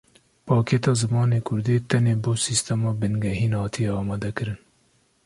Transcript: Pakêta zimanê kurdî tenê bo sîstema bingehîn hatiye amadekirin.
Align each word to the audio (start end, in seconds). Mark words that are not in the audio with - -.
Pakêta 0.47 0.91
zimanê 1.01 1.39
kurdî 1.47 1.75
tenê 1.89 2.15
bo 2.23 2.33
sîstema 2.45 2.91
bingehîn 3.01 3.53
hatiye 3.61 3.91
amadekirin. 4.01 4.59